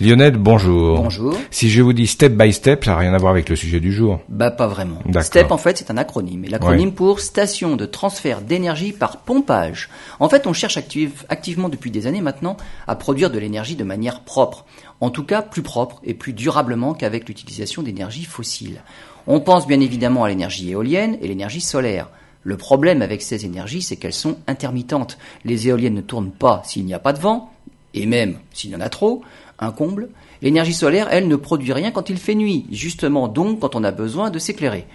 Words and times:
Lionel, 0.00 0.38
bonjour. 0.38 1.02
Bonjour. 1.02 1.36
Si 1.50 1.68
je 1.68 1.82
vous 1.82 1.92
dis 1.92 2.06
step 2.06 2.32
by 2.32 2.54
step, 2.54 2.84
ça 2.86 2.92
n'a 2.92 2.96
rien 2.96 3.12
à 3.12 3.18
voir 3.18 3.32
avec 3.32 3.50
le 3.50 3.56
sujet 3.56 3.80
du 3.80 3.92
jour. 3.92 4.20
Bah 4.30 4.50
pas 4.50 4.66
vraiment. 4.66 4.98
STEP 5.20 5.50
en 5.52 5.58
fait 5.58 5.76
c'est 5.76 5.90
un 5.90 5.98
acronyme. 5.98 6.46
Et 6.46 6.48
l'acronyme 6.48 6.92
pour 6.92 7.20
station 7.20 7.76
de 7.76 7.84
transfert 7.84 8.40
d'énergie 8.40 8.92
par 8.92 9.18
pompage. 9.18 9.90
En 10.18 10.30
fait 10.30 10.46
on 10.46 10.54
cherche 10.54 10.78
active- 10.78 11.24
activement 11.28 11.68
depuis 11.68 11.90
des 11.90 12.06
années 12.06 12.22
maintenant 12.22 12.56
à 12.86 12.96
produire 12.96 13.30
de 13.30 13.38
l'énergie 13.38 13.76
de 13.76 13.84
manière 13.84 14.20
propre. 14.20 14.64
En 15.02 15.10
tout 15.10 15.24
cas 15.24 15.42
plus 15.42 15.60
propre 15.62 16.00
et 16.02 16.14
plus 16.14 16.32
durablement 16.32 16.94
qu'avec 16.94 17.28
l'utilisation 17.28 17.82
d'énergie 17.82 18.24
fossile. 18.24 18.80
On 19.26 19.40
pense 19.40 19.66
bien 19.66 19.80
évidemment 19.80 20.24
à 20.24 20.30
l'énergie 20.30 20.70
éolienne 20.70 21.18
et 21.20 21.28
l'énergie 21.28 21.60
solaire. 21.60 22.08
Le 22.42 22.56
problème 22.56 23.02
avec 23.02 23.20
ces 23.20 23.44
énergies, 23.44 23.82
c'est 23.82 23.96
qu'elles 23.96 24.14
sont 24.14 24.38
intermittentes. 24.46 25.18
Les 25.44 25.68
éoliennes 25.68 25.92
ne 25.92 26.00
tournent 26.00 26.30
pas 26.30 26.62
s'il 26.64 26.86
n'y 26.86 26.94
a 26.94 26.98
pas 26.98 27.12
de 27.12 27.18
vent, 27.18 27.52
et 27.92 28.06
même 28.06 28.38
s'il 28.54 28.70
y 28.70 28.76
en 28.76 28.80
a 28.80 28.88
trop, 28.88 29.20
un 29.60 29.70
comble. 29.70 30.08
L'énergie 30.42 30.72
solaire, 30.72 31.08
elle, 31.10 31.28
ne 31.28 31.36
produit 31.36 31.72
rien 31.72 31.90
quand 31.90 32.10
il 32.10 32.18
fait 32.18 32.34
nuit, 32.34 32.66
justement 32.72 33.28
donc 33.28 33.60
quand 33.60 33.76
on 33.76 33.84
a 33.84 33.92
besoin 33.92 34.30
de 34.30 34.38
s'éclairer. 34.38 34.86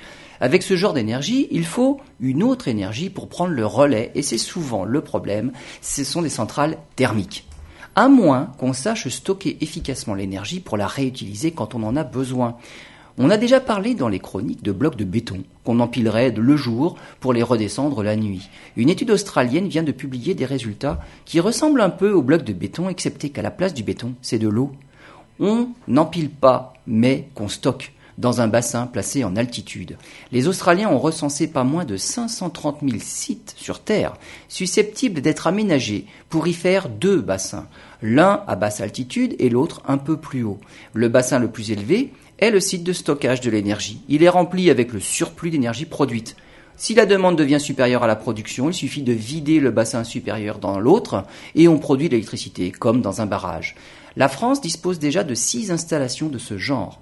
Avec 0.42 0.64
ce 0.64 0.76
genre 0.76 0.94
d'énergie, 0.94 1.48
il 1.52 1.66
faut 1.66 2.02
une 2.20 2.44
autre 2.44 2.68
énergie 2.68 3.10
pour 3.10 3.30
prendre 3.30 3.54
le 3.54 3.66
relais, 3.66 4.12
et 4.16 4.22
c'est 4.22 4.38
souvent 4.38 4.84
le 4.84 5.02
problème, 5.02 5.52
ce 5.82 6.04
sont 6.04 6.22
des 6.22 6.30
centrales 6.30 6.78
thermiques. 6.96 7.48
À 7.96 8.10
moins 8.10 8.52
qu'on 8.58 8.74
sache 8.74 9.08
stocker 9.08 9.58
efficacement 9.62 10.16
l'énergie 10.16 10.60
pour 10.60 10.76
la 10.76 10.88
réutiliser 10.88 11.52
quand 11.52 11.76
on 11.76 11.84
en 11.84 11.96
a 11.96 12.04
besoin. 12.04 12.58
On 13.18 13.30
a 13.30 13.38
déjà 13.38 13.62
parlé 13.62 13.96
dans 13.96 14.10
les 14.10 14.20
chroniques 14.20 14.62
de 14.62 14.74
blocs 14.74 14.98
de 14.98 15.06
béton 15.06 15.44
qu'on 15.64 15.80
empilerait 15.80 16.32
le 16.32 16.58
jour 16.58 16.98
pour 17.22 17.32
les 17.32 17.44
redescendre 17.44 18.04
la 18.04 18.18
nuit. 18.18 18.50
Une 18.76 18.90
étude 18.90 19.12
australienne 19.12 19.70
vient 19.70 19.84
de 19.84 19.94
publier 19.94 20.34
des 20.34 20.46
résultats 20.46 21.00
qui 21.24 21.40
ressemblent 21.40 21.80
un 21.80 21.90
peu 21.90 22.12
aux 22.12 22.22
blocs 22.22 22.44
de 22.44 22.52
béton, 22.52 22.90
excepté 22.90 23.30
qu'à 23.30 23.42
la 23.42 23.52
place 23.52 23.74
du 23.74 23.84
béton, 23.84 24.16
c'est 24.22 24.38
de 24.38 24.50
l'eau. 24.50 24.74
On 25.40 25.70
n'empile 25.88 26.30
pas, 26.30 26.74
mais 26.88 27.30
qu'on 27.36 27.48
stocke 27.48 27.95
dans 28.18 28.42
un 28.42 28.48
bassin 28.48 28.88
placé 28.88 29.24
en 29.24 29.36
altitude. 29.36 29.98
Les 30.32 30.48
Australiens 30.48 30.90
ont 30.90 31.00
recensé 31.00 31.48
pas 31.48 31.64
moins 31.64 31.86
de 31.86 31.98
530 31.98 32.80
000 32.84 32.98
sites 33.00 33.56
sur 33.58 33.80
Terre 33.80 34.14
susceptibles 34.48 35.22
d'être 35.22 35.48
aménagés 35.48 36.06
pour 36.30 36.48
y 36.48 36.54
faire 36.54 36.90
deux 36.90 37.22
bassins, 37.22 37.68
l'un 38.02 38.44
à 38.48 38.56
basse 38.56 38.82
altitude 38.82 39.36
et 39.40 39.50
l'autre 39.50 39.82
un 39.88 39.98
peu 39.98 40.18
plus 40.18 40.44
haut. 40.44 40.60
Le 40.94 41.10
bassin 41.10 41.40
le 41.40 41.50
plus 41.50 41.72
élevé 41.72 42.14
est 42.40 42.52
le 42.52 42.60
site 42.60 42.84
de 42.84 42.94
stockage 42.94 43.42
de 43.42 43.50
l'énergie. 43.50 44.02
Il 44.10 44.24
est 44.24 44.30
rempli 44.30 44.70
avec 44.70 44.94
le 44.94 45.00
surplus 45.00 45.50
d'énergie 45.50 45.86
produite. 45.86 46.36
Si 46.78 46.94
la 46.94 47.06
demande 47.06 47.38
devient 47.38 47.60
supérieure 47.60 48.04
à 48.04 48.08
la 48.08 48.18
production, 48.18 48.70
il 48.70 48.74
suffit 48.74 49.02
de 49.02 49.14
vider 49.14 49.62
le 49.62 49.72
bassin 49.72 50.04
supérieur 50.04 50.60
dans 50.60 50.78
l'autre 50.78 51.24
et 51.56 51.70
on 51.70 51.80
produit 51.80 52.10
l'électricité, 52.10 52.72
comme 52.72 53.02
dans 53.02 53.22
un 53.22 53.26
barrage. 53.26 53.76
La 54.18 54.28
France 54.28 54.60
dispose 54.60 55.00
déjà 55.00 55.24
de 55.24 55.36
six 55.36 55.72
installations 55.72 56.28
de 56.28 56.38
ce 56.38 56.58
genre. 56.58 57.00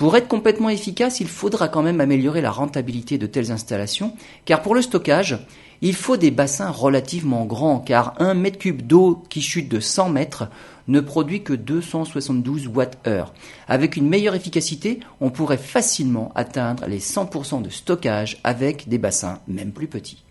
Pour 0.00 0.16
être 0.16 0.28
complètement 0.28 0.70
efficace, 0.70 1.20
il 1.20 1.28
faudra 1.28 1.68
quand 1.68 1.82
même 1.82 2.00
améliorer 2.00 2.40
la 2.40 2.50
rentabilité 2.50 3.18
de 3.18 3.26
telles 3.26 3.52
installations, 3.52 4.14
car 4.46 4.62
pour 4.62 4.74
le 4.74 4.80
stockage, 4.80 5.38
il 5.82 5.94
faut 5.94 6.16
des 6.16 6.30
bassins 6.30 6.70
relativement 6.70 7.44
grands, 7.44 7.80
car 7.80 8.14
un 8.18 8.32
mètre 8.32 8.56
cube 8.56 8.80
d'eau 8.80 9.22
qui 9.28 9.42
chute 9.42 9.68
de 9.68 9.78
100 9.78 10.08
mètres 10.08 10.48
ne 10.88 11.00
produit 11.00 11.42
que 11.42 11.52
272 11.52 12.66
watts-heure. 12.68 13.34
Avec 13.68 13.98
une 13.98 14.08
meilleure 14.08 14.34
efficacité, 14.34 15.00
on 15.20 15.28
pourrait 15.28 15.58
facilement 15.58 16.32
atteindre 16.34 16.86
les 16.86 16.98
100% 16.98 17.60
de 17.60 17.68
stockage 17.68 18.38
avec 18.42 18.88
des 18.88 18.96
bassins 18.96 19.40
même 19.48 19.72
plus 19.72 19.86
petits. 19.86 20.24